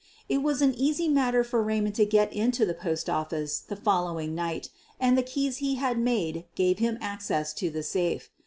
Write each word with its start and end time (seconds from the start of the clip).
It 0.27 0.41
was 0.41 0.63
an 0.63 0.73
easy 0.73 1.07
matter 1.07 1.43
for 1.43 1.61
Raymond 1.61 1.93
to 1.93 2.07
get 2.07 2.33
into 2.33 2.65
the 2.65 2.73
post 2.73 3.07
office 3.07 3.59
the 3.59 3.75
following 3.75 4.33
night, 4.33 4.71
and 4.99 5.15
the 5.15 5.21
keys 5.21 5.57
he 5.57 5.75
had 5.75 5.99
made 5.99 6.45
gave 6.55 6.79
him 6.79 6.97
access 7.01 7.53
to 7.53 7.69
the 7.69 7.83
safe. 7.83 8.31